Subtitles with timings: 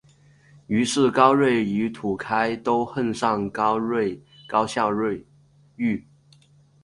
[0.65, 3.77] 于是高睿与和士开都恨上高
[4.65, 6.07] 孝瑜。